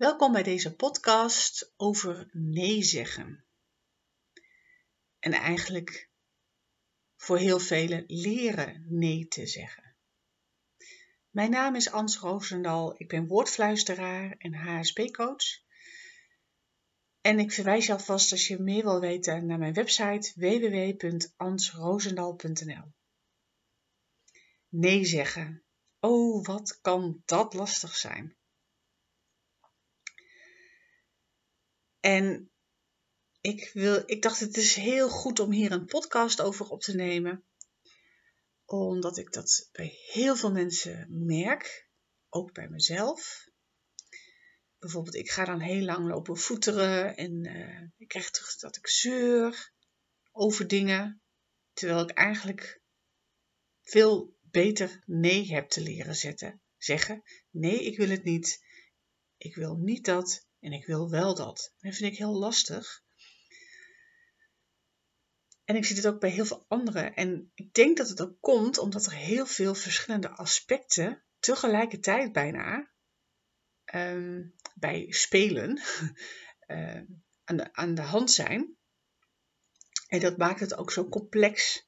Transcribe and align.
Welkom 0.00 0.32
bij 0.32 0.42
deze 0.42 0.76
podcast 0.76 1.72
over 1.76 2.28
nee 2.32 2.82
zeggen. 2.82 3.44
En 5.18 5.32
eigenlijk 5.32 6.10
voor 7.16 7.38
heel 7.38 7.58
velen 7.58 8.04
leren 8.06 8.84
nee 8.88 9.28
te 9.28 9.46
zeggen. 9.46 9.94
Mijn 11.30 11.50
naam 11.50 11.74
is 11.74 11.90
Ans 11.90 12.18
Roosendal, 12.18 12.94
ik 12.96 13.08
ben 13.08 13.26
woordfluisteraar 13.26 14.34
en 14.38 14.54
HSP-coach. 14.54 15.62
En 17.20 17.38
ik 17.38 17.52
verwijs 17.52 17.86
je 17.86 17.92
alvast 17.92 18.32
als 18.32 18.48
je 18.48 18.58
meer 18.58 18.82
wil 18.82 19.00
weten 19.00 19.46
naar 19.46 19.58
mijn 19.58 19.74
website 19.74 20.32
www.ansroosendal.nl. 20.34 22.92
Nee 24.68 25.04
zeggen. 25.04 25.62
Oh, 25.98 26.44
wat 26.44 26.80
kan 26.80 27.22
dat 27.24 27.54
lastig 27.54 27.96
zijn? 27.96 28.38
En 32.00 32.50
ik, 33.40 33.70
wil, 33.72 34.02
ik 34.06 34.22
dacht, 34.22 34.40
het 34.40 34.56
is 34.56 34.74
heel 34.74 35.08
goed 35.08 35.40
om 35.40 35.52
hier 35.52 35.72
een 35.72 35.86
podcast 35.86 36.40
over 36.40 36.68
op 36.68 36.80
te 36.80 36.94
nemen. 36.94 37.44
Omdat 38.64 39.16
ik 39.16 39.32
dat 39.32 39.68
bij 39.72 39.98
heel 40.12 40.36
veel 40.36 40.52
mensen 40.52 41.24
merk. 41.26 41.88
Ook 42.28 42.52
bij 42.52 42.68
mezelf. 42.68 43.48
Bijvoorbeeld, 44.78 45.14
ik 45.14 45.30
ga 45.30 45.44
dan 45.44 45.60
heel 45.60 45.82
lang 45.82 46.08
lopen 46.08 46.36
voeteren 46.36 47.16
en 47.16 47.44
uh, 47.44 47.88
ik 47.96 48.08
krijg 48.08 48.30
terug 48.30 48.56
dat 48.56 48.76
ik 48.76 48.88
zeur 48.88 49.72
over 50.32 50.66
dingen. 50.66 51.22
Terwijl 51.72 52.02
ik 52.02 52.10
eigenlijk 52.10 52.80
veel 53.82 54.36
beter 54.40 55.02
nee 55.06 55.52
heb 55.52 55.68
te 55.68 55.80
leren 55.80 56.16
zetten. 56.16 56.62
Zeggen, 56.76 57.22
nee, 57.50 57.84
ik 57.84 57.96
wil 57.96 58.08
het 58.08 58.24
niet. 58.24 58.64
Ik 59.36 59.54
wil 59.54 59.76
niet 59.76 60.04
dat. 60.04 60.48
En 60.60 60.72
ik 60.72 60.86
wil 60.86 61.10
wel 61.10 61.34
dat. 61.34 61.74
Dat 61.78 61.94
vind 61.94 62.12
ik 62.12 62.18
heel 62.18 62.34
lastig. 62.34 63.02
En 65.64 65.76
ik 65.76 65.84
zie 65.84 65.96
het 65.96 66.06
ook 66.06 66.20
bij 66.20 66.30
heel 66.30 66.44
veel 66.44 66.64
anderen. 66.68 67.14
En 67.14 67.50
ik 67.54 67.74
denk 67.74 67.96
dat 67.96 68.08
het 68.08 68.20
ook 68.20 68.40
komt 68.40 68.78
omdat 68.78 69.06
er 69.06 69.12
heel 69.12 69.46
veel 69.46 69.74
verschillende 69.74 70.28
aspecten 70.28 71.22
tegelijkertijd 71.38 72.32
bijna 72.32 72.90
ehm, 73.84 74.42
bij 74.74 75.06
spelen 75.10 75.80
uh, 76.66 77.00
aan, 77.44 77.56
de, 77.56 77.72
aan 77.72 77.94
de 77.94 78.02
hand 78.02 78.30
zijn. 78.30 78.76
En 80.06 80.20
dat 80.20 80.36
maakt 80.36 80.60
het 80.60 80.76
ook 80.76 80.92
zo 80.92 81.08
complex 81.08 81.86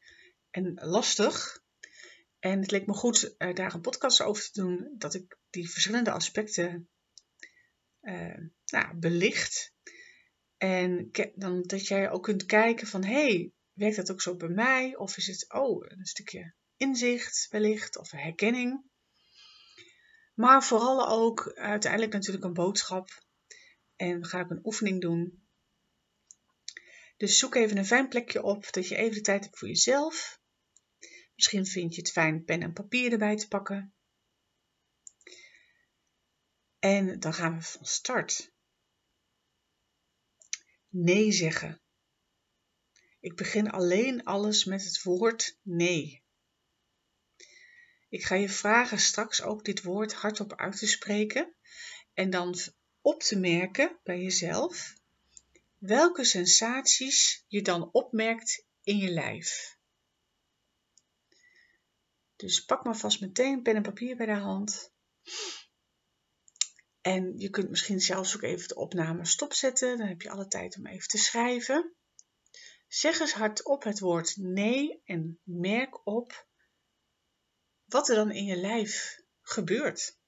en 0.51 0.75
lastig. 0.75 1.63
En 2.39 2.61
het 2.61 2.71
leek 2.71 2.87
me 2.87 2.93
goed 2.93 3.35
uh, 3.39 3.55
daar 3.55 3.75
een 3.75 3.81
podcast 3.81 4.21
over 4.21 4.51
te 4.51 4.61
doen, 4.61 4.95
dat 4.99 5.15
ik 5.15 5.39
die 5.51 5.71
verschillende 5.71 6.11
aspecten 6.11 6.89
uh, 8.03 8.39
nou, 8.73 8.97
belicht. 8.97 9.73
En 10.57 11.11
dan 11.35 11.63
dat 11.63 11.87
jij 11.87 12.11
ook 12.11 12.23
kunt 12.23 12.45
kijken 12.45 12.87
van, 12.87 13.05
hey, 13.05 13.53
werkt 13.73 13.97
dat 13.97 14.11
ook 14.11 14.23
zo 14.23 14.37
bij 14.37 14.49
mij? 14.49 14.97
Of 14.97 15.17
is 15.17 15.27
het, 15.27 15.53
oh, 15.53 15.85
een 15.89 16.07
stukje 16.07 16.55
inzicht 16.77 17.47
wellicht, 17.51 17.99
of 17.99 18.11
herkenning. 18.11 18.83
Maar 20.35 20.65
vooral 20.65 21.09
ook 21.09 21.53
uiteindelijk 21.55 22.13
natuurlijk 22.13 22.45
een 22.45 22.53
boodschap. 22.53 23.25
En 23.97 24.21
we 24.21 24.27
gaan 24.27 24.45
ook 24.45 24.51
een 24.51 24.67
oefening 24.67 25.01
doen. 25.01 25.47
Dus 27.17 27.39
zoek 27.39 27.55
even 27.55 27.77
een 27.77 27.87
fijn 27.87 28.09
plekje 28.09 28.43
op, 28.43 28.73
dat 28.73 28.89
je 28.89 28.97
even 28.97 29.15
de 29.15 29.21
tijd 29.21 29.45
hebt 29.45 29.59
voor 29.59 29.69
jezelf. 29.69 30.41
Misschien 31.35 31.67
vind 31.67 31.95
je 31.95 32.01
het 32.01 32.11
fijn 32.11 32.45
pen 32.45 32.63
en 32.63 32.73
papier 32.73 33.13
erbij 33.13 33.37
te 33.37 33.49
pakken. 33.49 33.95
En 36.79 37.21
dan 37.21 37.35
gaan 37.35 37.57
we 37.57 37.63
van 37.63 37.85
start. 37.85 38.52
Nee 40.95 41.33
zeggen. 41.33 41.81
Ik 43.21 43.37
begin 43.37 43.71
alleen 43.71 44.25
alles 44.25 44.65
met 44.65 44.85
het 44.85 45.03
woord 45.03 45.59
nee. 45.63 46.23
Ik 48.09 48.25
ga 48.25 48.35
je 48.35 48.49
vragen 48.49 48.99
straks 48.99 49.43
ook 49.43 49.65
dit 49.65 49.83
woord 49.83 50.13
hardop 50.13 50.57
uit 50.57 50.79
te 50.79 50.87
spreken 50.87 51.55
en 52.15 52.31
dan 52.31 52.57
op 53.01 53.21
te 53.23 53.39
merken 53.39 53.99
bij 54.03 54.21
jezelf 54.21 54.95
welke 55.79 56.25
sensaties 56.25 57.45
je 57.49 57.63
dan 57.63 57.93
opmerkt 57.93 58.67
in 58.83 58.97
je 58.97 59.11
lijf. 59.11 59.77
Dus 62.37 62.65
pak 62.65 62.85
maar 62.85 62.97
vast 62.97 63.21
meteen 63.21 63.63
pen 63.63 63.77
en 63.77 63.83
papier 63.83 64.17
bij 64.17 64.27
de 64.27 64.33
hand. 64.33 64.93
En 67.03 67.39
je 67.39 67.51
kunt 67.51 67.71
misschien 67.71 68.01
zelfs 68.01 68.37
ook 68.37 68.43
even 68.43 68.69
de 68.69 68.75
opname 68.75 69.25
stopzetten. 69.25 69.99
Dan 69.99 70.07
heb 70.07 70.23
je 70.23 70.31
alle 70.31 70.47
tijd 70.47 70.77
om 70.77 70.87
even 70.87 71.09
te 71.09 71.19
schrijven. 71.19 71.95
Zeg 72.89 73.21
eens 73.21 73.33
hardop 73.33 73.83
het 73.83 73.99
woord 73.99 74.37
nee 74.37 75.03
en 75.05 75.41
merk 75.43 76.07
op 76.07 76.47
wat 77.85 78.09
er 78.09 78.15
dan 78.15 78.31
in 78.31 78.45
je 78.45 78.57
lijf 78.57 79.21
gebeurt. 79.41 80.21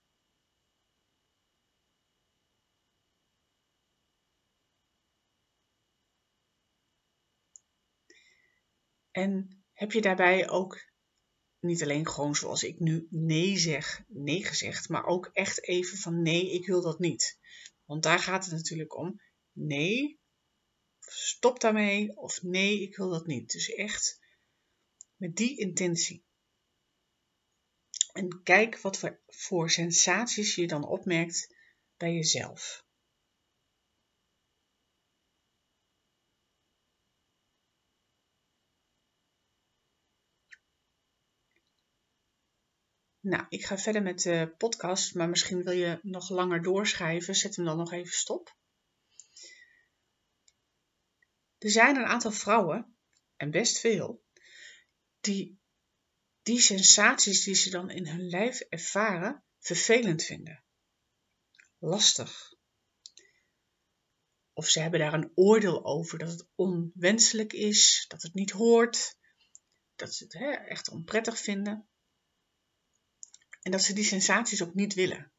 En 9.11 9.65
heb 9.73 9.93
je 9.93 10.01
daarbij 10.01 10.49
ook 10.49 10.94
niet 11.65 11.83
alleen 11.83 12.09
gewoon 12.09 12.35
zoals 12.35 12.63
ik 12.63 12.79
nu 12.81 13.07
nee 13.11 13.59
zeg, 13.59 14.05
nee 14.09 14.45
gezegd, 14.45 14.89
maar 14.89 15.07
ook 15.07 15.31
echt 15.33 15.63
even 15.63 15.99
van 15.99 16.23
nee, 16.23 16.51
ik 16.51 16.67
wil 16.67 16.83
dat 16.83 16.99
niet. 16.99 17.39
Want 17.85 18.03
daar 18.03 18.19
gaat 18.19 18.45
het 18.45 18.55
natuurlijk 18.55 18.97
om. 18.97 19.21
Nee, 19.53 20.21
stop 21.01 21.61
daarmee 21.61 22.17
of 22.17 22.43
nee, 22.43 22.81
ik 22.81 22.97
wil 22.97 23.11
dat 23.11 23.27
niet. 23.27 23.53
Dus 23.53 23.69
echt 23.69 24.21
met 25.17 25.37
die 25.37 25.59
intentie. 25.59 26.25
En 28.13 28.43
kijk 28.43 28.81
wat 28.81 29.21
voor, 29.27 29.71
sensaties 29.71 30.55
je 30.55 30.67
dan 30.67 30.87
opmerkt 30.87 31.55
bij 31.97 32.13
jezelf. 32.13 32.84
Nou, 43.25 43.47
ik 43.49 43.65
ga 43.65 43.79
verder 43.79 44.03
met 44.03 44.23
de 44.23 44.55
podcast, 44.59 45.15
maar 45.15 45.29
misschien 45.29 45.63
wil 45.63 45.73
je 45.73 45.99
nog 46.03 46.29
langer 46.29 46.63
doorschrijven. 46.63 47.35
Zet 47.35 47.57
hem 47.57 47.65
dan 47.65 47.77
nog 47.77 47.93
even 47.93 48.13
stop. 48.13 48.57
Er 51.59 51.71
zijn 51.71 51.97
een 51.97 52.05
aantal 52.05 52.31
vrouwen, 52.31 52.97
en 53.37 53.51
best 53.51 53.79
veel, 53.79 54.25
die 55.21 55.59
die 56.43 56.61
sensaties 56.61 57.45
die 57.45 57.55
ze 57.55 57.71
dan 57.71 57.91
in 57.91 58.07
hun 58.07 58.29
lijf 58.29 58.61
ervaren 58.61 59.45
vervelend 59.59 60.23
vinden. 60.23 60.65
Lastig. 61.79 62.55
Of 64.53 64.69
ze 64.69 64.81
hebben 64.81 65.01
daar 65.01 65.15
een 65.15 65.33
oordeel 65.35 65.85
over 65.85 66.19
dat 66.19 66.31
het 66.31 66.47
onwenselijk 66.55 67.53
is, 67.53 68.05
dat 68.09 68.23
het 68.23 68.35
niet 68.35 68.51
hoort, 68.51 69.19
dat 69.97 70.15
ze 70.15 70.25
het 70.25 70.33
hè, 70.33 70.51
echt 70.51 70.89
onprettig 70.89 71.39
vinden. 71.39 71.89
En 73.65 73.71
dat 73.71 73.83
ze 73.83 73.93
die 73.93 74.05
sensaties 74.05 74.63
ook 74.63 74.75
niet 74.75 74.95
willen. 74.95 75.33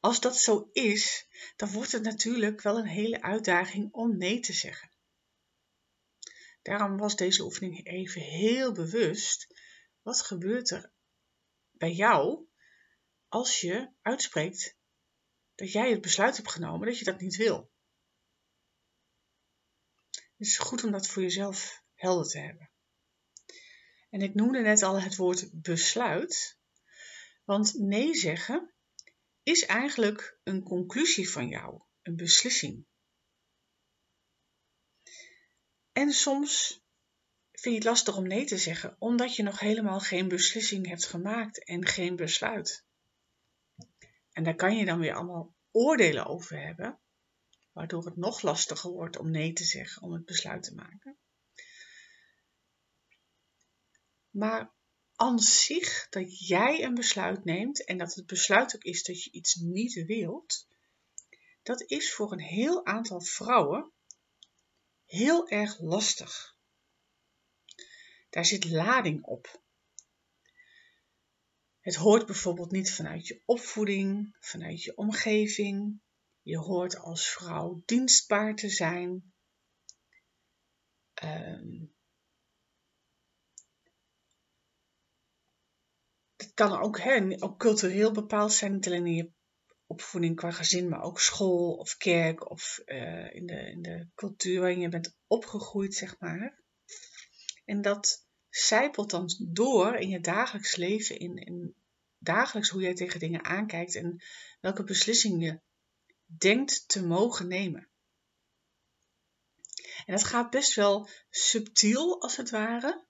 Als 0.00 0.20
dat 0.20 0.36
zo 0.38 0.68
is, 0.72 1.26
dan 1.56 1.70
wordt 1.72 1.92
het 1.92 2.02
natuurlijk 2.02 2.60
wel 2.60 2.78
een 2.78 2.86
hele 2.86 3.22
uitdaging 3.22 3.92
om 3.92 4.16
nee 4.16 4.40
te 4.40 4.52
zeggen. 4.52 4.90
Daarom 6.62 6.96
was 6.96 7.16
deze 7.16 7.42
oefening 7.42 7.86
even 7.86 8.20
heel 8.20 8.72
bewust. 8.72 9.54
Wat 10.02 10.22
gebeurt 10.22 10.70
er 10.70 10.92
bij 11.70 11.92
jou 11.92 12.46
als 13.28 13.60
je 13.60 13.90
uitspreekt 14.02 14.76
dat 15.54 15.72
jij 15.72 15.90
het 15.90 16.00
besluit 16.00 16.36
hebt 16.36 16.50
genomen 16.50 16.86
dat 16.86 16.98
je 16.98 17.04
dat 17.04 17.20
niet 17.20 17.36
wil? 17.36 17.70
Het 20.10 20.48
is 20.48 20.58
goed 20.58 20.84
om 20.84 20.90
dat 20.90 21.06
voor 21.06 21.22
jezelf 21.22 21.82
helder 21.94 22.26
te 22.26 22.38
hebben. 22.38 22.70
En 24.10 24.20
ik 24.20 24.34
noemde 24.34 24.60
net 24.60 24.82
al 24.82 25.00
het 25.00 25.16
woord 25.16 25.62
besluit. 25.62 26.58
Want 27.44 27.78
nee 27.78 28.14
zeggen 28.14 28.72
is 29.42 29.66
eigenlijk 29.66 30.38
een 30.44 30.62
conclusie 30.62 31.30
van 31.30 31.48
jou, 31.48 31.82
een 32.02 32.16
beslissing. 32.16 32.86
En 35.92 36.12
soms 36.12 36.82
vind 37.52 37.74
je 37.74 37.80
het 37.80 37.84
lastig 37.84 38.16
om 38.16 38.26
nee 38.26 38.44
te 38.44 38.58
zeggen, 38.58 38.96
omdat 38.98 39.36
je 39.36 39.42
nog 39.42 39.58
helemaal 39.58 40.00
geen 40.00 40.28
beslissing 40.28 40.86
hebt 40.86 41.06
gemaakt 41.06 41.64
en 41.64 41.86
geen 41.86 42.16
besluit. 42.16 42.84
En 44.32 44.44
daar 44.44 44.54
kan 44.54 44.76
je 44.76 44.84
dan 44.84 44.98
weer 44.98 45.14
allemaal 45.14 45.54
oordelen 45.70 46.26
over 46.26 46.60
hebben, 46.60 47.00
waardoor 47.72 48.04
het 48.04 48.16
nog 48.16 48.42
lastiger 48.42 48.90
wordt 48.90 49.18
om 49.18 49.30
nee 49.30 49.52
te 49.52 49.64
zeggen, 49.64 50.02
om 50.02 50.12
het 50.12 50.24
besluit 50.24 50.62
te 50.62 50.74
maken. 50.74 51.18
Maar 54.30 54.72
dat 56.10 56.46
jij 56.46 56.84
een 56.84 56.94
besluit 56.94 57.44
neemt 57.44 57.84
en 57.84 57.98
dat 57.98 58.14
het 58.14 58.26
besluit 58.26 58.76
ook 58.76 58.84
is 58.84 59.02
dat 59.02 59.24
je 59.24 59.30
iets 59.30 59.54
niet 59.54 60.04
wilt, 60.06 60.66
dat 61.62 61.82
is 61.82 62.12
voor 62.12 62.32
een 62.32 62.40
heel 62.40 62.86
aantal 62.86 63.20
vrouwen 63.20 63.92
heel 65.06 65.48
erg 65.48 65.80
lastig. 65.80 66.56
Daar 68.30 68.44
zit 68.44 68.70
lading 68.70 69.24
op. 69.24 69.62
Het 71.80 71.94
hoort 71.94 72.26
bijvoorbeeld 72.26 72.70
niet 72.70 72.92
vanuit 72.92 73.26
je 73.26 73.42
opvoeding, 73.44 74.36
vanuit 74.40 74.82
je 74.82 74.96
omgeving. 74.96 76.00
Je 76.42 76.58
hoort 76.58 76.98
als 76.98 77.28
vrouw 77.28 77.82
dienstbaar 77.84 78.54
te 78.54 78.68
zijn. 78.68 79.32
Um, 81.22 81.94
het 86.50 86.58
kan 86.68 86.80
ook, 86.80 86.98
hè, 86.98 87.42
ook 87.42 87.58
cultureel 87.58 88.12
bepaald 88.12 88.52
zijn, 88.52 88.72
niet 88.72 88.86
alleen 88.86 89.06
in 89.06 89.14
je 89.14 89.30
opvoeding 89.86 90.36
qua 90.36 90.50
gezin, 90.50 90.88
maar 90.88 91.02
ook 91.02 91.20
school 91.20 91.74
of 91.74 91.96
kerk 91.96 92.50
of 92.50 92.80
uh, 92.86 93.34
in, 93.34 93.46
de, 93.46 93.70
in 93.70 93.82
de 93.82 94.06
cultuur 94.14 94.60
waarin 94.60 94.80
je 94.80 94.88
bent 94.88 95.16
opgegroeid, 95.26 95.94
zeg 95.94 96.18
maar. 96.18 96.62
En 97.64 97.82
dat 97.82 98.26
zijpelt 98.48 99.10
dan 99.10 99.30
door 99.48 99.94
in 99.94 100.08
je 100.08 100.20
dagelijks 100.20 100.76
leven, 100.76 101.18
in, 101.18 101.36
in 101.36 101.74
dagelijks 102.18 102.68
hoe 102.68 102.82
jij 102.82 102.94
tegen 102.94 103.20
dingen 103.20 103.44
aankijkt 103.44 103.94
en 103.94 104.22
welke 104.60 104.84
beslissing 104.84 105.44
je 105.44 105.60
denkt 106.24 106.88
te 106.88 107.06
mogen 107.06 107.48
nemen. 107.48 107.88
En 110.06 110.14
dat 110.14 110.24
gaat 110.24 110.50
best 110.50 110.74
wel 110.74 111.08
subtiel, 111.30 112.22
als 112.22 112.36
het 112.36 112.50
ware, 112.50 113.04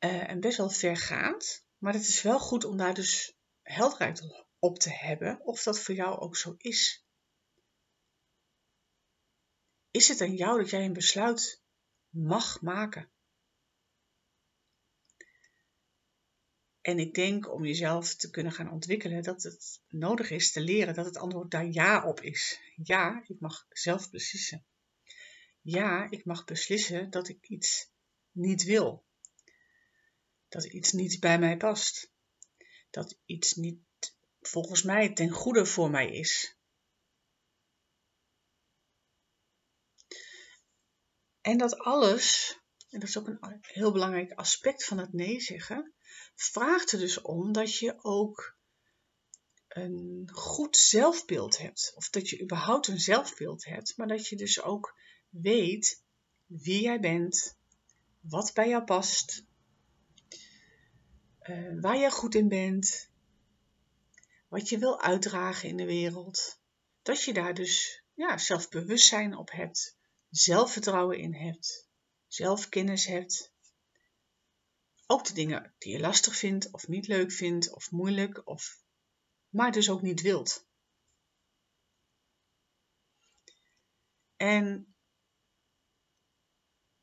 uh, 0.00 0.30
en 0.30 0.40
best 0.40 0.56
wel 0.56 0.70
vergaand. 0.70 1.65
Maar 1.78 1.92
het 1.92 2.08
is 2.08 2.22
wel 2.22 2.38
goed 2.38 2.64
om 2.64 2.76
daar 2.76 2.94
dus 2.94 3.36
helderheid 3.62 4.46
op 4.58 4.78
te 4.78 4.90
hebben 4.90 5.40
of 5.40 5.62
dat 5.62 5.80
voor 5.80 5.94
jou 5.94 6.18
ook 6.18 6.36
zo 6.36 6.54
is. 6.58 7.06
Is 9.90 10.08
het 10.08 10.20
aan 10.20 10.34
jou 10.34 10.58
dat 10.58 10.70
jij 10.70 10.84
een 10.84 10.92
besluit 10.92 11.62
mag 12.08 12.60
maken? 12.60 13.10
En 16.80 16.98
ik 16.98 17.14
denk 17.14 17.52
om 17.52 17.64
jezelf 17.64 18.14
te 18.14 18.30
kunnen 18.30 18.52
gaan 18.52 18.70
ontwikkelen 18.70 19.22
dat 19.22 19.42
het 19.42 19.82
nodig 19.88 20.30
is 20.30 20.52
te 20.52 20.60
leren 20.60 20.94
dat 20.94 21.04
het 21.04 21.16
antwoord 21.16 21.50
daar 21.50 21.66
ja 21.66 22.06
op 22.06 22.20
is. 22.20 22.60
Ja, 22.76 23.22
ik 23.26 23.40
mag 23.40 23.66
zelf 23.68 24.10
beslissen. 24.10 24.66
Ja, 25.60 26.10
ik 26.10 26.24
mag 26.24 26.44
beslissen 26.44 27.10
dat 27.10 27.28
ik 27.28 27.48
iets 27.48 27.90
niet 28.30 28.64
wil. 28.64 29.05
Dat 30.48 30.64
iets 30.64 30.92
niet 30.92 31.20
bij 31.20 31.38
mij 31.38 31.56
past. 31.56 32.12
Dat 32.90 33.18
iets 33.24 33.54
niet 33.54 33.78
volgens 34.40 34.82
mij 34.82 35.12
ten 35.12 35.30
goede 35.30 35.66
voor 35.66 35.90
mij 35.90 36.10
is. 36.10 36.56
En 41.40 41.58
dat 41.58 41.78
alles, 41.78 42.58
en 42.90 43.00
dat 43.00 43.08
is 43.08 43.18
ook 43.18 43.26
een 43.26 43.58
heel 43.60 43.92
belangrijk 43.92 44.32
aspect 44.32 44.84
van 44.84 44.98
het 44.98 45.12
nee 45.12 45.40
zeggen, 45.40 45.94
vraagt 46.34 46.92
er 46.92 46.98
dus 46.98 47.20
om 47.20 47.52
dat 47.52 47.76
je 47.76 48.04
ook 48.04 48.56
een 49.68 50.30
goed 50.32 50.76
zelfbeeld 50.76 51.58
hebt. 51.58 51.92
Of 51.94 52.10
dat 52.10 52.28
je 52.28 52.42
überhaupt 52.42 52.86
een 52.86 53.00
zelfbeeld 53.00 53.64
hebt, 53.64 53.96
maar 53.96 54.06
dat 54.06 54.28
je 54.28 54.36
dus 54.36 54.62
ook 54.62 54.98
weet 55.28 56.04
wie 56.46 56.82
jij 56.82 57.00
bent, 57.00 57.56
wat 58.20 58.52
bij 58.54 58.68
jou 58.68 58.84
past, 58.84 59.45
uh, 61.48 61.80
waar 61.80 61.96
je 61.96 62.10
goed 62.10 62.34
in 62.34 62.48
bent, 62.48 63.10
wat 64.48 64.68
je 64.68 64.78
wil 64.78 65.00
uitdragen 65.00 65.68
in 65.68 65.76
de 65.76 65.84
wereld. 65.84 66.60
Dat 67.02 67.22
je 67.22 67.32
daar 67.32 67.54
dus 67.54 68.02
ja, 68.14 68.38
zelfbewustzijn 68.38 69.36
op 69.36 69.50
hebt, 69.50 69.96
zelfvertrouwen 70.30 71.18
in 71.18 71.34
hebt, 71.34 71.88
zelfkennis 72.26 73.06
hebt. 73.06 73.54
Ook 75.06 75.24
de 75.24 75.32
dingen 75.32 75.74
die 75.78 75.92
je 75.92 76.00
lastig 76.00 76.36
vindt 76.36 76.70
of 76.70 76.88
niet 76.88 77.06
leuk 77.06 77.32
vindt 77.32 77.74
of 77.74 77.90
moeilijk 77.90 78.46
of 78.46 78.84
maar 79.48 79.72
dus 79.72 79.90
ook 79.90 80.02
niet 80.02 80.20
wilt. 80.20 80.66
En 84.36 84.94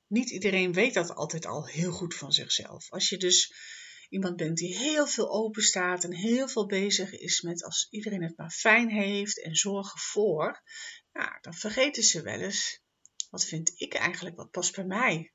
niet 0.07 0.29
iedereen 0.29 0.73
weet 0.73 0.93
dat 0.93 1.15
altijd 1.15 1.45
al 1.45 1.67
heel 1.67 1.91
goed 1.91 2.15
van 2.15 2.33
zichzelf. 2.33 2.91
Als 2.91 3.09
je 3.09 3.17
dus 3.17 3.53
iemand 4.13 4.35
bent 4.35 4.57
die 4.57 4.77
heel 4.77 5.07
veel 5.07 5.31
open 5.31 5.61
staat 5.61 6.03
en 6.03 6.13
heel 6.13 6.47
veel 6.47 6.65
bezig 6.65 7.11
is 7.11 7.41
met 7.41 7.63
als 7.63 7.87
iedereen 7.89 8.23
het 8.23 8.37
maar 8.37 8.51
fijn 8.51 8.89
heeft 8.89 9.41
en 9.41 9.55
zorgen 9.55 9.99
voor, 9.99 10.61
nou, 11.11 11.37
dan 11.41 11.53
vergeten 11.53 12.03
ze 12.03 12.21
wel 12.21 12.39
eens, 12.39 12.81
wat 13.29 13.45
vind 13.45 13.71
ik 13.75 13.93
eigenlijk, 13.93 14.35
wat 14.35 14.51
past 14.51 14.75
bij 14.75 14.85
mij? 14.85 15.33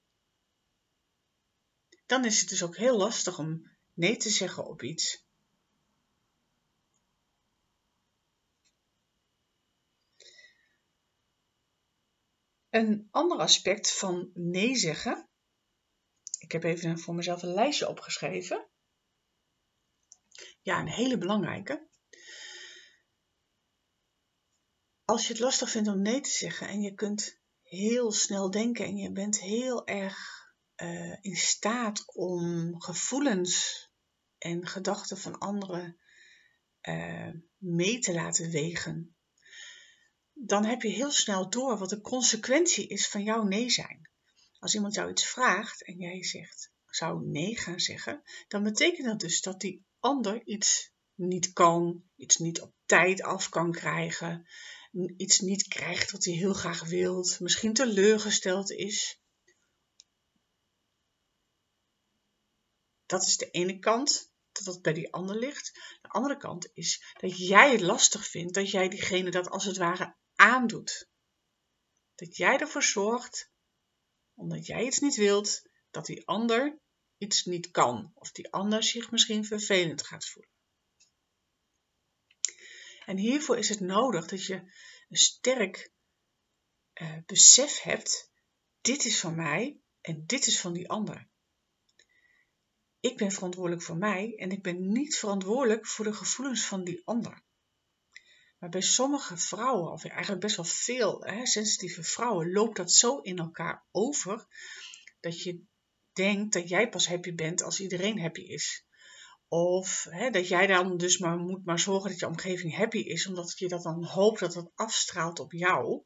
Dan 2.06 2.24
is 2.24 2.40
het 2.40 2.48
dus 2.48 2.62
ook 2.62 2.76
heel 2.76 2.96
lastig 2.96 3.38
om 3.38 3.70
nee 3.94 4.16
te 4.16 4.30
zeggen 4.30 4.66
op 4.66 4.82
iets. 4.82 5.26
Een 12.70 13.08
ander 13.10 13.38
aspect 13.38 13.98
van 13.98 14.30
nee 14.34 14.76
zeggen. 14.76 15.28
Ik 16.38 16.52
heb 16.52 16.64
even 16.64 16.98
voor 16.98 17.14
mezelf 17.14 17.42
een 17.42 17.54
lijstje 17.54 17.88
opgeschreven. 17.88 18.67
Ja, 20.68 20.80
een 20.80 20.88
hele 20.88 21.18
belangrijke. 21.18 21.88
Als 25.04 25.26
je 25.26 25.32
het 25.32 25.42
lastig 25.42 25.70
vindt 25.70 25.88
om 25.88 26.02
nee 26.02 26.20
te 26.20 26.30
zeggen 26.30 26.68
en 26.68 26.80
je 26.80 26.94
kunt 26.94 27.40
heel 27.62 28.12
snel 28.12 28.50
denken 28.50 28.84
en 28.84 28.96
je 28.96 29.12
bent 29.12 29.40
heel 29.40 29.86
erg 29.86 30.16
uh, 30.76 31.16
in 31.20 31.36
staat 31.36 32.14
om 32.14 32.74
gevoelens 32.80 33.86
en 34.38 34.66
gedachten 34.66 35.18
van 35.18 35.38
anderen 35.38 35.98
uh, 36.82 37.32
mee 37.56 37.98
te 37.98 38.14
laten 38.14 38.50
wegen 38.50 39.16
dan 40.32 40.64
heb 40.64 40.82
je 40.82 40.88
heel 40.88 41.10
snel 41.10 41.50
door 41.50 41.78
wat 41.78 41.90
de 41.90 42.00
consequentie 42.00 42.88
is 42.88 43.08
van 43.08 43.22
jouw 43.22 43.42
nee 43.42 43.70
zijn. 43.70 44.10
Als 44.58 44.74
iemand 44.74 44.94
jou 44.94 45.10
iets 45.10 45.26
vraagt 45.26 45.84
en 45.84 45.98
jij 45.98 46.24
zegt, 46.24 46.72
zou 46.86 47.26
nee 47.26 47.56
gaan 47.56 47.80
zeggen, 47.80 48.22
dan 48.48 48.62
betekent 48.62 49.06
dat 49.06 49.20
dus 49.20 49.40
dat 49.40 49.60
die 49.60 49.86
ander 50.00 50.46
iets 50.46 50.92
niet 51.14 51.52
kan, 51.52 52.04
iets 52.16 52.36
niet 52.36 52.60
op 52.60 52.74
tijd 52.84 53.22
af 53.22 53.48
kan 53.48 53.72
krijgen, 53.72 54.46
iets 55.16 55.38
niet 55.38 55.68
krijgt 55.68 56.10
wat 56.10 56.24
hij 56.24 56.34
heel 56.34 56.54
graag 56.54 56.84
wilt, 56.84 57.40
misschien 57.40 57.72
teleurgesteld 57.74 58.70
is. 58.70 59.20
Dat 63.06 63.22
is 63.26 63.36
de 63.36 63.50
ene 63.50 63.78
kant, 63.78 64.32
dat 64.52 64.64
dat 64.64 64.82
bij 64.82 64.92
die 64.92 65.12
ander 65.12 65.36
ligt. 65.38 65.72
De 66.02 66.08
andere 66.08 66.36
kant 66.36 66.70
is 66.72 67.14
dat 67.20 67.38
jij 67.38 67.72
het 67.72 67.80
lastig 67.80 68.26
vindt, 68.26 68.54
dat 68.54 68.70
jij 68.70 68.88
diegene 68.88 69.30
dat 69.30 69.48
als 69.48 69.64
het 69.64 69.76
ware 69.76 70.16
aandoet. 70.34 71.08
Dat 72.14 72.36
jij 72.36 72.58
ervoor 72.58 72.82
zorgt, 72.82 73.50
omdat 74.34 74.66
jij 74.66 74.86
iets 74.86 74.98
niet 74.98 75.16
wilt, 75.16 75.62
dat 75.90 76.06
die 76.06 76.26
ander 76.26 76.78
iets 77.18 77.44
niet 77.44 77.70
kan. 77.70 78.12
Of 78.14 78.32
die 78.32 78.52
ander 78.52 78.82
zich 78.82 79.10
misschien 79.10 79.44
vervelend 79.44 80.06
gaat 80.06 80.24
voelen. 80.24 80.52
En 83.06 83.16
hiervoor 83.16 83.58
is 83.58 83.68
het 83.68 83.80
nodig 83.80 84.26
dat 84.26 84.46
je 84.46 84.54
een 85.08 85.16
sterk 85.16 85.92
uh, 86.94 87.16
besef 87.26 87.80
hebt: 87.80 88.30
dit 88.80 89.04
is 89.04 89.20
van 89.20 89.34
mij 89.34 89.80
en 90.00 90.26
dit 90.26 90.46
is 90.46 90.60
van 90.60 90.72
die 90.72 90.88
ander. 90.88 91.28
Ik 93.00 93.16
ben 93.16 93.32
verantwoordelijk 93.32 93.82
voor 93.82 93.96
mij 93.96 94.36
en 94.36 94.50
ik 94.50 94.62
ben 94.62 94.92
niet 94.92 95.16
verantwoordelijk 95.16 95.86
voor 95.86 96.04
de 96.04 96.12
gevoelens 96.12 96.64
van 96.64 96.84
die 96.84 97.02
ander. 97.04 97.42
Maar 98.58 98.68
bij 98.68 98.80
sommige 98.80 99.36
vrouwen, 99.36 99.92
of 99.92 100.04
eigenlijk 100.04 100.40
best 100.40 100.56
wel 100.56 100.64
veel 100.64 101.24
hè, 101.24 101.46
sensitieve 101.46 102.02
vrouwen, 102.02 102.52
loopt 102.52 102.76
dat 102.76 102.92
zo 102.92 103.18
in 103.18 103.38
elkaar 103.38 103.86
over 103.90 104.46
dat 105.20 105.42
je 105.42 105.64
denkt 106.18 106.52
dat 106.52 106.68
jij 106.68 106.88
pas 106.88 107.08
happy 107.08 107.34
bent 107.34 107.62
als 107.62 107.80
iedereen 107.80 108.20
happy 108.20 108.40
is. 108.40 108.86
Of 109.48 110.06
hè, 110.10 110.30
dat 110.30 110.48
jij 110.48 110.66
dan 110.66 110.96
dus 110.96 111.18
maar 111.18 111.36
moet 111.36 111.64
maar 111.64 111.78
zorgen 111.78 112.10
dat 112.10 112.18
je 112.18 112.26
omgeving 112.26 112.76
happy 112.76 112.98
is, 112.98 113.26
omdat 113.26 113.58
je 113.58 113.68
dat 113.68 113.82
dan 113.82 114.04
hoopt 114.04 114.40
dat 114.40 114.52
dat 114.52 114.70
afstraalt 114.74 115.38
op 115.38 115.52
jou. 115.52 116.02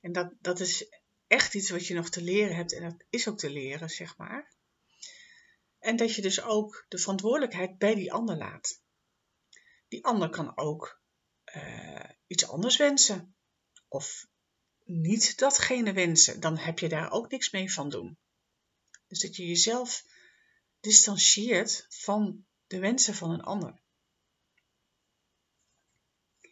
En 0.00 0.12
dat, 0.12 0.32
dat 0.40 0.60
is 0.60 0.86
echt 1.26 1.54
iets 1.54 1.70
wat 1.70 1.86
je 1.86 1.94
nog 1.94 2.08
te 2.08 2.22
leren 2.22 2.56
hebt 2.56 2.72
en 2.72 2.82
dat 2.82 3.04
is 3.10 3.28
ook 3.28 3.38
te 3.38 3.50
leren, 3.50 3.90
zeg 3.90 4.16
maar. 4.16 4.54
En 5.78 5.96
dat 5.96 6.14
je 6.14 6.22
dus 6.22 6.42
ook 6.42 6.84
de 6.88 6.98
verantwoordelijkheid 6.98 7.78
bij 7.78 7.94
die 7.94 8.12
ander 8.12 8.36
laat. 8.36 8.82
Die 9.88 10.04
ander 10.04 10.30
kan 10.30 10.56
ook 10.56 11.00
uh, 11.54 12.10
iets 12.26 12.48
anders 12.48 12.76
wensen. 12.76 13.34
Of 13.88 14.26
niet 14.84 15.38
datgene 15.38 15.92
wensen. 15.92 16.40
Dan 16.40 16.58
heb 16.58 16.78
je 16.78 16.88
daar 16.88 17.10
ook 17.10 17.30
niks 17.30 17.50
mee 17.50 17.72
van 17.72 17.88
doen. 17.88 18.18
Dus 19.12 19.20
dat 19.20 19.36
je 19.36 19.46
jezelf 19.46 20.06
distancieert 20.80 21.86
van 21.88 22.46
de 22.66 22.78
wensen 22.78 23.14
van 23.14 23.30
een 23.30 23.42
ander. 23.42 23.80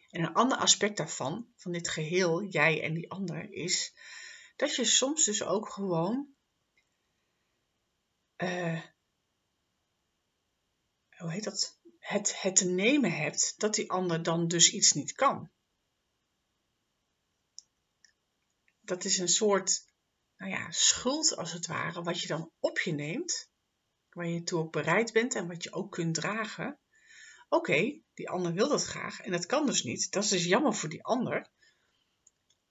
En 0.09 0.23
een 0.23 0.33
ander 0.33 0.57
aspect 0.57 0.97
daarvan, 0.97 1.53
van 1.55 1.71
dit 1.71 1.89
geheel, 1.89 2.43
jij 2.43 2.83
en 2.83 2.93
die 2.93 3.11
ander, 3.11 3.51
is 3.51 3.93
dat 4.55 4.75
je 4.75 4.85
soms 4.85 5.25
dus 5.25 5.43
ook 5.43 5.69
gewoon. 5.69 6.35
Uh, 8.37 8.85
hoe 11.17 11.31
heet 11.31 11.43
dat? 11.43 11.79
Het, 11.99 12.41
het 12.41 12.55
te 12.55 12.65
nemen 12.65 13.11
hebt 13.11 13.53
dat 13.57 13.73
die 13.73 13.91
ander 13.91 14.23
dan 14.23 14.47
dus 14.47 14.71
iets 14.71 14.91
niet 14.91 15.11
kan. 15.11 15.51
Dat 18.81 19.03
is 19.03 19.17
een 19.17 19.29
soort 19.29 19.90
nou 20.41 20.53
ja, 20.53 20.71
schuld 20.71 21.35
als 21.35 21.53
het 21.53 21.67
ware, 21.67 22.03
wat 22.03 22.21
je 22.21 22.27
dan 22.27 22.51
op 22.59 22.79
je 22.79 22.91
neemt, 22.91 23.49
waar 24.09 24.27
je 24.27 24.43
toe 24.43 24.59
ook 24.59 24.71
bereid 24.71 25.13
bent 25.13 25.35
en 25.35 25.47
wat 25.47 25.63
je 25.63 25.73
ook 25.73 25.91
kunt 25.91 26.15
dragen. 26.15 26.79
Oké, 27.49 28.01
die 28.13 28.29
ander 28.29 28.53
wil 28.53 28.69
dat 28.69 28.83
graag 28.83 29.21
en 29.21 29.31
dat 29.31 29.45
kan 29.45 29.65
dus 29.65 29.83
niet. 29.83 30.11
Dat 30.11 30.23
is 30.23 30.29
dus 30.29 30.45
jammer 30.45 30.73
voor 30.73 30.89
die 30.89 31.03
ander. 31.03 31.51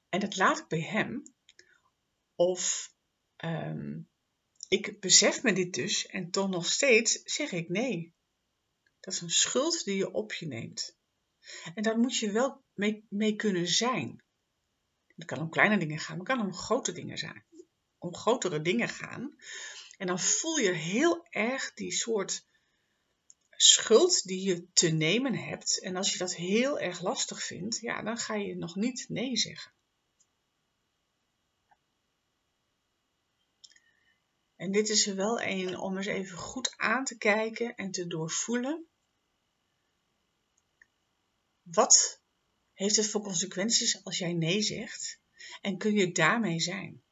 En 0.09 0.21
dat 0.21 0.37
laat 0.37 0.59
ik 0.59 0.69
bij 0.69 0.81
hem. 0.83 1.23
Of 2.35 2.93
um, 3.45 4.09
ik 4.69 5.01
besef 5.01 5.43
me 5.43 5.53
dit 5.53 5.75
dus 5.75 6.07
en 6.07 6.31
toch 6.31 6.49
nog 6.49 6.67
steeds 6.67 7.23
zeg 7.23 7.53
ik 7.53 7.69
nee. 7.69 8.15
Dat 9.01 9.15
is 9.15 9.21
een 9.21 9.31
schuld 9.31 9.85
die 9.85 9.97
je 9.97 10.13
op 10.13 10.33
je 10.33 10.47
neemt. 10.47 10.99
En 11.75 11.83
daar 11.83 11.99
moet 11.99 12.17
je 12.17 12.31
wel 12.31 12.65
mee, 12.75 13.07
mee 13.09 13.37
kunnen 13.37 13.69
zijn. 13.69 14.25
Het 15.07 15.25
kan 15.25 15.41
om 15.41 15.51
kleine 15.51 15.79
dingen 15.79 15.99
gaan, 15.99 16.17
maar 16.17 16.27
kan 16.27 16.41
om 16.41 16.55
grote 16.55 16.93
dingen 16.93 17.19
zijn. 17.19 17.49
Om 18.01 18.15
grotere 18.15 18.63
dingen 18.63 18.89
gaan. 18.89 19.37
En 19.97 20.07
dan 20.07 20.21
voel 20.21 20.57
je 20.57 20.73
heel 20.73 21.27
erg 21.31 21.75
die 21.75 21.93
soort 21.93 22.47
schuld 23.51 24.23
die 24.23 24.43
je 24.43 24.73
te 24.73 24.89
nemen 24.89 25.35
hebt. 25.35 25.81
En 25.81 25.97
als 25.97 26.13
je 26.13 26.19
dat 26.19 26.35
heel 26.35 26.79
erg 26.79 27.01
lastig 27.01 27.43
vindt, 27.43 27.79
ja, 27.81 28.03
dan 28.03 28.19
ga 28.19 28.35
je 28.35 28.57
nog 28.57 28.75
niet 28.75 29.09
nee 29.09 29.37
zeggen. 29.37 29.73
En 34.57 34.73
dit 34.73 34.89
is 34.89 35.07
er 35.07 35.17
wel 35.17 35.41
een 35.41 35.79
om 35.79 35.97
eens 35.97 36.07
even 36.07 36.39
goed 36.39 36.75
aan 36.77 37.05
te 37.05 37.17
kijken 37.17 37.75
en 37.75 37.91
te 37.91 38.07
doorvoelen. 38.07 38.89
Wat 41.63 42.21
heeft 42.73 42.97
het 42.97 43.07
voor 43.07 43.23
consequenties 43.23 44.05
als 44.05 44.19
jij 44.19 44.33
nee 44.33 44.63
zegt? 44.63 45.21
En 45.61 45.79
kun 45.79 45.95
je 45.95 46.13
daarmee 46.13 46.61
zijn? 46.61 47.03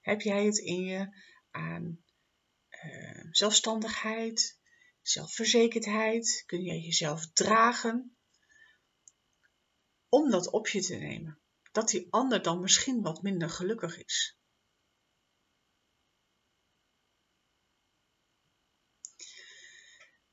Heb 0.00 0.20
jij 0.20 0.44
het 0.44 0.58
in 0.58 0.84
je 0.84 1.16
aan 1.50 2.04
uh, 2.84 3.28
zelfstandigheid, 3.30 4.58
zelfverzekerdheid? 5.02 6.42
Kun 6.46 6.62
je 6.62 6.80
jezelf 6.80 7.32
dragen? 7.32 8.16
Om 10.08 10.30
dat 10.30 10.50
op 10.50 10.68
je 10.68 10.80
te 10.80 10.96
nemen. 10.96 11.40
Dat 11.72 11.88
die 11.88 12.06
ander 12.10 12.42
dan 12.42 12.60
misschien 12.60 13.02
wat 13.02 13.22
minder 13.22 13.50
gelukkig 13.50 14.04
is. 14.04 14.38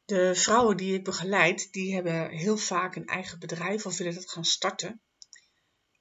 De 0.05 0.35
vrouwen 0.35 0.77
die 0.77 0.93
ik 0.93 1.03
begeleid, 1.03 1.71
die 1.71 1.93
hebben 1.93 2.29
heel 2.29 2.57
vaak 2.57 2.95
een 2.95 3.07
eigen 3.07 3.39
bedrijf 3.39 3.85
of 3.85 3.97
willen 3.97 4.13
dat 4.13 4.31
gaan 4.31 4.45
starten. 4.45 5.01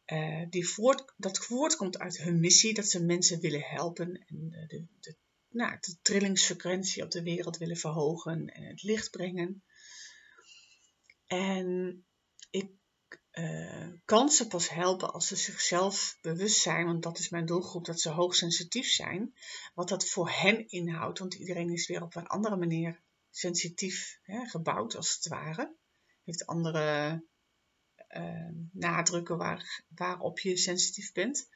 Uh, 0.06 0.46
die 0.50 0.68
voort, 0.68 1.12
dat 1.16 1.38
voortkomt 1.38 1.98
uit 1.98 2.18
hun 2.18 2.40
missie, 2.40 2.74
dat 2.74 2.86
ze 2.86 3.04
mensen 3.04 3.40
willen 3.40 3.62
helpen 3.62 4.24
en 4.26 4.50
de, 4.50 4.66
de, 4.66 4.86
de, 5.00 5.16
nou, 5.48 5.76
de 5.80 5.96
trillingsfrequentie 6.02 7.02
op 7.02 7.10
de 7.10 7.22
wereld 7.22 7.56
willen 7.56 7.76
verhogen 7.76 8.48
en 8.48 8.62
het 8.62 8.82
licht 8.82 9.10
brengen. 9.10 9.62
En 11.26 12.04
ik 12.50 12.70
uh, 13.32 13.88
kan 14.04 14.30
ze 14.30 14.46
pas 14.46 14.68
helpen 14.68 15.12
als 15.12 15.26
ze 15.26 15.36
zichzelf 15.36 16.18
bewust 16.20 16.60
zijn, 16.60 16.86
want 16.86 17.02
dat 17.02 17.18
is 17.18 17.28
mijn 17.28 17.46
doelgroep, 17.46 17.84
dat 17.84 18.00
ze 18.00 18.10
hoogsensitief 18.10 18.88
zijn. 18.88 19.34
Wat 19.74 19.88
dat 19.88 20.08
voor 20.08 20.30
hen 20.30 20.68
inhoudt, 20.68 21.18
want 21.18 21.34
iedereen 21.34 21.70
is 21.70 21.86
weer 21.86 22.02
op 22.02 22.14
een 22.14 22.26
andere 22.26 22.56
manier 22.56 23.00
sensitief 23.30 24.18
hè, 24.22 24.44
gebouwd, 24.44 24.96
als 24.96 25.14
het 25.14 25.28
ware. 25.28 25.74
Heeft 26.24 26.46
andere 26.46 27.24
nadrukken 28.72 29.36
waar, 29.36 29.84
waarop 29.88 30.38
je 30.38 30.56
sensitief 30.56 31.12
bent. 31.12 31.48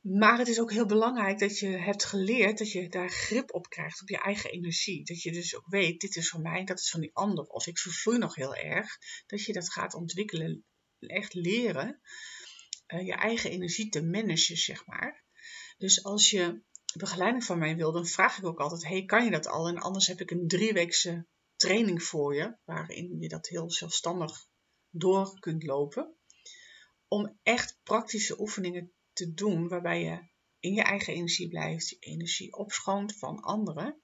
Maar 0.00 0.38
het 0.38 0.48
is 0.48 0.60
ook 0.60 0.72
heel 0.72 0.86
belangrijk 0.86 1.38
dat 1.38 1.58
je 1.58 1.66
hebt 1.66 2.04
geleerd 2.04 2.58
dat 2.58 2.72
je 2.72 2.88
daar 2.88 3.10
grip 3.10 3.54
op 3.54 3.68
krijgt, 3.68 4.02
op 4.02 4.08
je 4.08 4.18
eigen 4.18 4.50
energie. 4.50 5.04
Dat 5.04 5.22
je 5.22 5.32
dus 5.32 5.56
ook 5.56 5.66
weet, 5.66 6.00
dit 6.00 6.16
is 6.16 6.28
van 6.28 6.42
mij, 6.42 6.64
dat 6.64 6.78
is 6.78 6.90
van 6.90 7.00
die 7.00 7.14
ander. 7.14 7.44
Of 7.44 7.66
ik 7.66 7.78
vervloei 7.78 8.18
nog 8.18 8.34
heel 8.34 8.54
erg. 8.54 8.98
Dat 9.26 9.44
je 9.44 9.52
dat 9.52 9.72
gaat 9.72 9.94
ontwikkelen, 9.94 10.64
echt 10.98 11.34
leren 11.34 12.00
uh, 12.92 13.06
je 13.06 13.14
eigen 13.14 13.50
energie 13.50 13.88
te 13.88 14.02
managen, 14.02 14.56
zeg 14.56 14.86
maar. 14.86 15.24
Dus 15.78 16.04
als 16.04 16.30
je 16.30 16.62
begeleiding 16.98 17.44
van 17.44 17.58
mij 17.58 17.76
wil, 17.76 17.92
dan 17.92 18.06
vraag 18.06 18.38
ik 18.38 18.44
ook 18.44 18.60
altijd: 18.60 18.84
hey, 18.84 19.04
kan 19.04 19.24
je 19.24 19.30
dat 19.30 19.46
al? 19.46 19.68
En 19.68 19.78
anders 19.78 20.06
heb 20.06 20.20
ik 20.20 20.30
een 20.30 20.48
drieweekse 20.48 21.26
training 21.56 22.02
voor 22.02 22.34
je, 22.34 22.56
waarin 22.64 23.16
je 23.20 23.28
dat 23.28 23.48
heel 23.48 23.70
zelfstandig 23.70 24.46
door 24.92 25.38
kunt 25.38 25.62
lopen. 25.62 26.16
Om 27.08 27.38
echt 27.42 27.78
praktische 27.82 28.40
oefeningen 28.40 28.92
te 29.12 29.34
doen, 29.34 29.68
waarbij 29.68 30.02
je 30.02 30.30
in 30.58 30.74
je 30.74 30.82
eigen 30.82 31.14
energie 31.14 31.48
blijft, 31.48 31.88
je 31.88 31.96
energie 31.98 32.56
opschoont 32.56 33.18
van 33.18 33.40
anderen. 33.40 34.02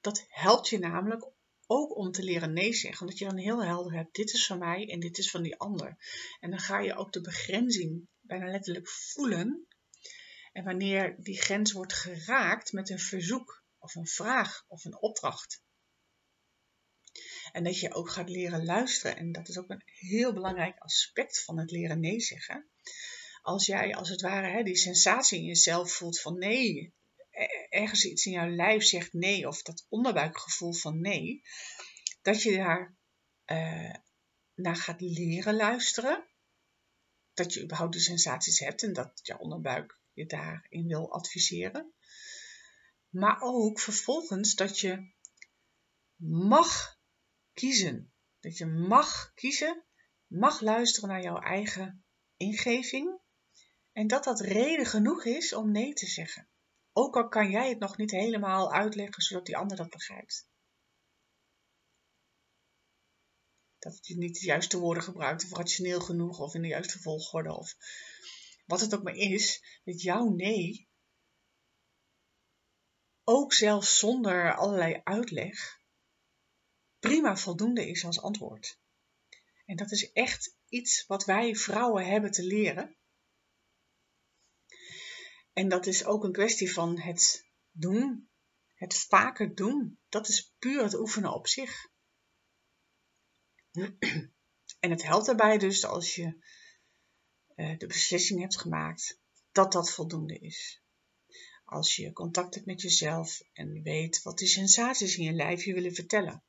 Dat 0.00 0.24
helpt 0.28 0.68
je 0.68 0.78
namelijk 0.78 1.30
ook 1.66 1.96
om 1.96 2.10
te 2.10 2.22
leren 2.22 2.52
nee 2.52 2.74
zeggen, 2.74 3.00
omdat 3.00 3.18
je 3.18 3.24
dan 3.24 3.36
heel 3.36 3.64
helder 3.64 3.92
hebt: 3.92 4.14
dit 4.14 4.32
is 4.32 4.46
van 4.46 4.58
mij 4.58 4.88
en 4.88 5.00
dit 5.00 5.18
is 5.18 5.30
van 5.30 5.42
die 5.42 5.56
ander. 5.56 5.96
En 6.40 6.50
dan 6.50 6.58
ga 6.58 6.80
je 6.80 6.96
ook 6.96 7.12
de 7.12 7.20
begrenzing 7.20 8.08
bijna 8.20 8.50
letterlijk 8.50 8.88
voelen 8.88 9.66
en 10.52 10.64
wanneer 10.64 11.16
die 11.22 11.40
grens 11.40 11.72
wordt 11.72 11.92
geraakt 11.92 12.72
met 12.72 12.90
een 12.90 12.98
verzoek 12.98 13.64
of 13.78 13.94
een 13.94 14.06
vraag 14.06 14.64
of 14.68 14.84
een 14.84 15.00
opdracht. 15.00 15.62
En 17.52 17.64
dat 17.64 17.80
je 17.80 17.94
ook 17.94 18.10
gaat 18.10 18.28
leren 18.28 18.64
luisteren. 18.64 19.16
En 19.16 19.32
dat 19.32 19.48
is 19.48 19.58
ook 19.58 19.70
een 19.70 19.82
heel 19.84 20.32
belangrijk 20.32 20.78
aspect 20.78 21.44
van 21.44 21.58
het 21.58 21.70
leren 21.70 22.00
nee 22.00 22.20
zeggen. 22.20 22.68
Als 23.42 23.66
jij 23.66 23.94
als 23.94 24.08
het 24.08 24.20
ware 24.20 24.46
hè, 24.46 24.62
die 24.62 24.76
sensatie 24.76 25.38
in 25.38 25.44
jezelf 25.44 25.92
voelt 25.92 26.20
van 26.20 26.38
nee, 26.38 26.94
ergens 27.68 28.04
iets 28.04 28.26
in 28.26 28.32
jouw 28.32 28.48
lijf 28.48 28.82
zegt 28.84 29.12
nee, 29.12 29.48
of 29.48 29.62
dat 29.62 29.86
onderbuikgevoel 29.88 30.72
van 30.72 31.00
nee, 31.00 31.42
dat 32.22 32.42
je 32.42 32.56
daar 32.56 32.96
uh, 33.46 33.94
naar 34.54 34.76
gaat 34.76 35.00
leren 35.00 35.56
luisteren. 35.56 36.26
Dat 37.34 37.54
je 37.54 37.62
überhaupt 37.62 37.92
die 37.92 38.02
sensaties 38.02 38.58
hebt 38.58 38.82
en 38.82 38.92
dat 38.92 39.20
je 39.22 39.38
onderbuik 39.38 40.00
je 40.12 40.26
daarin 40.26 40.86
wil 40.86 41.12
adviseren. 41.12 41.92
Maar 43.08 43.40
ook 43.40 43.80
vervolgens 43.80 44.54
dat 44.54 44.80
je 44.80 45.12
mag 46.16 46.97
kiezen. 47.58 48.12
Dat 48.40 48.56
je 48.56 48.66
mag 48.66 49.32
kiezen, 49.34 49.84
mag 50.26 50.60
luisteren 50.60 51.08
naar 51.08 51.22
jouw 51.22 51.40
eigen 51.40 52.04
ingeving. 52.36 53.20
En 53.92 54.06
dat 54.06 54.24
dat 54.24 54.40
reden 54.40 54.86
genoeg 54.86 55.24
is 55.24 55.52
om 55.52 55.70
nee 55.70 55.92
te 55.92 56.06
zeggen. 56.06 56.48
Ook 56.92 57.16
al 57.16 57.28
kan 57.28 57.50
jij 57.50 57.68
het 57.68 57.78
nog 57.78 57.96
niet 57.96 58.10
helemaal 58.10 58.72
uitleggen 58.72 59.22
zodat 59.22 59.46
die 59.46 59.56
ander 59.56 59.76
dat 59.76 59.90
begrijpt. 59.90 60.48
Dat 63.78 64.06
je 64.06 64.16
niet 64.16 64.40
de 64.40 64.46
juiste 64.46 64.78
woorden 64.78 65.02
gebruikt 65.02 65.44
of 65.44 65.56
rationeel 65.56 66.00
genoeg 66.00 66.38
of 66.38 66.54
in 66.54 66.62
de 66.62 66.68
juiste 66.68 66.98
volgorde 66.98 67.56
of 67.56 67.76
wat 68.66 68.80
het 68.80 68.94
ook 68.94 69.02
maar 69.02 69.14
is, 69.14 69.80
dat 69.84 70.02
jouw 70.02 70.28
nee, 70.28 70.88
ook 73.24 73.52
zelfs 73.52 73.98
zonder 73.98 74.56
allerlei 74.56 75.00
uitleg, 75.04 75.77
prima 76.98 77.36
voldoende 77.36 77.88
is 77.88 78.04
als 78.04 78.20
antwoord. 78.20 78.78
En 79.64 79.76
dat 79.76 79.90
is 79.90 80.12
echt 80.12 80.56
iets 80.68 81.06
wat 81.06 81.24
wij 81.24 81.54
vrouwen 81.54 82.06
hebben 82.06 82.30
te 82.30 82.42
leren. 82.42 82.96
En 85.52 85.68
dat 85.68 85.86
is 85.86 86.04
ook 86.04 86.24
een 86.24 86.32
kwestie 86.32 86.72
van 86.72 86.98
het 86.98 87.46
doen, 87.70 88.28
het 88.74 88.94
vaker 88.94 89.54
doen. 89.54 89.98
Dat 90.08 90.28
is 90.28 90.54
puur 90.58 90.82
het 90.82 90.94
oefenen 90.94 91.32
op 91.32 91.46
zich. 91.46 91.88
En 94.78 94.90
het 94.90 95.02
helpt 95.02 95.26
daarbij 95.26 95.58
dus 95.58 95.84
als 95.84 96.14
je 96.14 96.38
uh, 97.56 97.78
de 97.78 97.86
beslissing 97.86 98.40
hebt 98.40 98.58
gemaakt 98.58 99.20
dat 99.52 99.72
dat 99.72 99.90
voldoende 99.90 100.38
is. 100.38 100.82
Als 101.64 101.96
je 101.96 102.12
contact 102.12 102.54
hebt 102.54 102.66
met 102.66 102.80
jezelf 102.80 103.40
en 103.52 103.82
weet 103.82 104.22
wat 104.22 104.38
die 104.38 104.48
sensaties 104.48 105.16
in 105.16 105.24
je 105.24 105.32
lijf 105.32 105.64
je 105.64 105.74
willen 105.74 105.94
vertellen. 105.94 106.42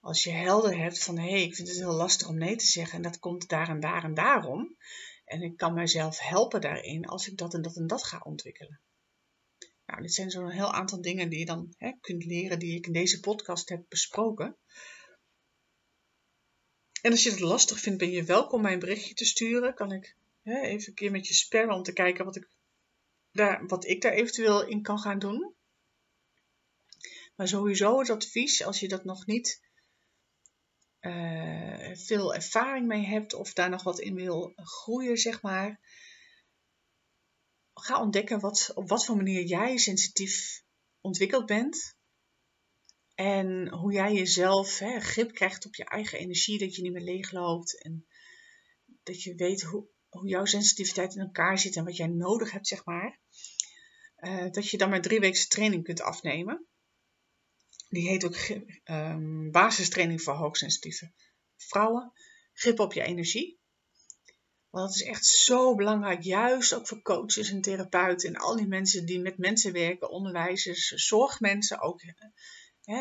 Als 0.00 0.24
je 0.24 0.30
helder 0.30 0.78
hebt 0.78 1.02
van 1.02 1.18
hé, 1.18 1.30
hey, 1.30 1.42
ik 1.42 1.54
vind 1.54 1.68
het 1.68 1.76
heel 1.76 1.92
lastig 1.92 2.28
om 2.28 2.38
nee 2.38 2.56
te 2.56 2.66
zeggen 2.66 2.96
en 2.96 3.02
dat 3.02 3.18
komt 3.18 3.48
daar 3.48 3.68
en 3.68 3.80
daar 3.80 4.04
en 4.04 4.14
daarom. 4.14 4.76
En 5.24 5.42
ik 5.42 5.56
kan 5.56 5.74
mijzelf 5.74 6.18
helpen 6.18 6.60
daarin 6.60 7.06
als 7.06 7.28
ik 7.28 7.36
dat 7.36 7.54
en 7.54 7.62
dat 7.62 7.76
en 7.76 7.86
dat 7.86 8.04
ga 8.04 8.20
ontwikkelen. 8.24 8.80
Nou, 9.86 10.02
dit 10.02 10.14
zijn 10.14 10.30
zo'n 10.30 10.50
heel 10.50 10.72
aantal 10.72 11.00
dingen 11.00 11.28
die 11.28 11.38
je 11.38 11.44
dan 11.44 11.74
hè, 11.76 11.92
kunt 12.00 12.24
leren, 12.24 12.58
die 12.58 12.76
ik 12.76 12.86
in 12.86 12.92
deze 12.92 13.20
podcast 13.20 13.68
heb 13.68 13.84
besproken. 13.88 14.56
En 17.02 17.10
als 17.10 17.22
je 17.22 17.30
het 17.30 17.40
lastig 17.40 17.80
vindt, 17.80 17.98
ben 17.98 18.10
je 18.10 18.24
welkom 18.24 18.62
mij 18.62 18.72
een 18.72 18.78
berichtje 18.78 19.14
te 19.14 19.24
sturen. 19.24 19.74
Kan 19.74 19.92
ik 19.92 20.16
hè, 20.42 20.60
even 20.60 20.88
een 20.88 20.94
keer 20.94 21.10
met 21.10 21.26
je 21.26 21.34
sparren 21.34 21.74
om 21.74 21.82
te 21.82 21.92
kijken 21.92 22.24
wat 22.24 22.36
ik, 22.36 22.48
daar, 23.32 23.66
wat 23.66 23.86
ik 23.86 24.02
daar 24.02 24.12
eventueel 24.12 24.66
in 24.66 24.82
kan 24.82 24.98
gaan 24.98 25.18
doen. 25.18 25.54
Maar 27.36 27.48
sowieso 27.48 27.98
het 27.98 28.10
advies, 28.10 28.64
als 28.64 28.80
je 28.80 28.88
dat 28.88 29.04
nog 29.04 29.26
niet 29.26 29.60
uh, 31.00 31.94
veel 31.94 32.34
ervaring 32.34 32.86
mee 32.86 33.04
hebt 33.04 33.34
of 33.34 33.52
daar 33.52 33.70
nog 33.70 33.82
wat 33.82 34.00
in 34.00 34.14
wil 34.14 34.52
groeien, 34.54 35.16
zeg 35.16 35.42
maar. 35.42 35.80
Ga 37.74 38.00
ontdekken 38.00 38.40
wat, 38.40 38.70
op 38.74 38.88
wat 38.88 39.04
voor 39.04 39.16
manier 39.16 39.42
jij 39.42 39.76
sensitief 39.76 40.62
ontwikkeld 41.00 41.46
bent. 41.46 41.98
En 43.14 43.68
hoe 43.68 43.92
jij 43.92 44.12
jezelf 44.12 44.78
hè, 44.78 45.00
grip 45.00 45.32
krijgt 45.32 45.66
op 45.66 45.74
je 45.74 45.84
eigen 45.84 46.18
energie, 46.18 46.58
dat 46.58 46.74
je 46.74 46.82
niet 46.82 46.92
meer 46.92 47.02
leegloopt. 47.02 47.82
En 47.82 48.06
dat 49.02 49.22
je 49.22 49.34
weet 49.34 49.62
hoe, 49.62 49.88
hoe 50.08 50.28
jouw 50.28 50.44
sensitiviteit 50.44 51.14
in 51.14 51.20
elkaar 51.20 51.58
zit 51.58 51.76
en 51.76 51.84
wat 51.84 51.96
jij 51.96 52.06
nodig 52.06 52.52
hebt, 52.52 52.66
zeg 52.66 52.84
maar. 52.84 53.20
Uh, 54.16 54.50
dat 54.50 54.70
je 54.70 54.78
dan 54.78 54.90
maar 54.90 55.00
drie 55.00 55.20
weken 55.20 55.48
training 55.48 55.84
kunt 55.84 56.00
afnemen. 56.00 56.66
Die 57.90 58.08
heet 58.08 58.24
ook 58.24 58.36
um, 58.84 59.50
basistraining 59.50 60.22
voor 60.22 60.34
hoogsensitieve 60.34 61.12
vrouwen. 61.56 62.12
Grip 62.52 62.78
op 62.78 62.92
je 62.92 63.02
energie. 63.02 63.60
Want 64.68 64.86
dat 64.86 64.94
is 64.94 65.02
echt 65.02 65.26
zo 65.26 65.74
belangrijk, 65.74 66.22
juist 66.22 66.74
ook 66.74 66.86
voor 66.86 67.02
coaches 67.02 67.50
en 67.50 67.60
therapeuten 67.60 68.28
en 68.28 68.40
al 68.40 68.56
die 68.56 68.66
mensen 68.66 69.06
die 69.06 69.20
met 69.20 69.38
mensen 69.38 69.72
werken, 69.72 70.10
onderwijzers, 70.10 70.86
zorgmensen 70.86 71.80
ook. 71.80 72.02
Hè, 72.82 73.00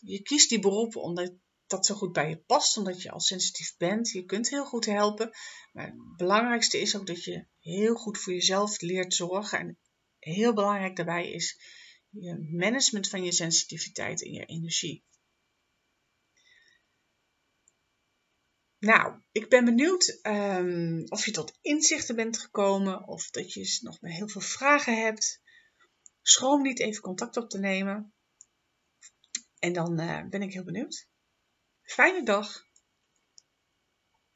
je 0.00 0.22
kiest 0.22 0.48
die 0.48 0.58
beroepen 0.58 1.02
omdat 1.02 1.32
dat 1.66 1.86
zo 1.86 1.94
goed 1.94 2.12
bij 2.12 2.28
je 2.28 2.36
past, 2.36 2.76
omdat 2.76 3.02
je 3.02 3.10
al 3.10 3.20
sensitief 3.20 3.76
bent. 3.76 4.10
Je 4.10 4.24
kunt 4.24 4.50
heel 4.50 4.64
goed 4.64 4.84
helpen. 4.84 5.30
Maar 5.72 5.86
het 5.86 6.16
belangrijkste 6.16 6.80
is 6.80 6.96
ook 6.96 7.06
dat 7.06 7.24
je 7.24 7.46
heel 7.60 7.94
goed 7.94 8.18
voor 8.18 8.32
jezelf 8.32 8.80
leert 8.80 9.14
zorgen. 9.14 9.58
En 9.58 9.78
heel 10.18 10.54
belangrijk 10.54 10.96
daarbij 10.96 11.30
is 11.30 11.58
je 12.14 12.48
management 12.50 13.08
van 13.08 13.24
je 13.24 13.32
sensitiviteit 13.32 14.22
en 14.22 14.32
je 14.32 14.44
energie. 14.44 15.04
Nou, 18.78 19.20
ik 19.32 19.48
ben 19.48 19.64
benieuwd 19.64 20.18
um, 20.22 21.04
of 21.08 21.24
je 21.24 21.30
tot 21.30 21.58
inzichten 21.60 22.16
bent 22.16 22.38
gekomen 22.38 23.06
of 23.08 23.30
dat 23.30 23.52
je 23.52 23.78
nog 23.82 23.98
heel 24.00 24.28
veel 24.28 24.40
vragen 24.40 25.02
hebt. 25.02 25.42
Schroom 26.22 26.62
niet 26.62 26.80
even 26.80 27.02
contact 27.02 27.36
op 27.36 27.50
te 27.50 27.58
nemen. 27.58 28.14
En 29.58 29.72
dan 29.72 30.00
uh, 30.00 30.28
ben 30.28 30.42
ik 30.42 30.52
heel 30.52 30.64
benieuwd. 30.64 31.08
Fijne 31.82 32.22
dag! 32.22 32.66